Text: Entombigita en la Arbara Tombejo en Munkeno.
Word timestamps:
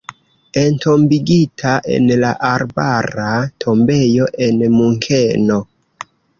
Entombigita 0.61 1.73
en 1.97 2.09
la 2.23 2.31
Arbara 2.53 3.29
Tombejo 3.67 4.27
en 4.49 4.67
Munkeno. 4.81 5.63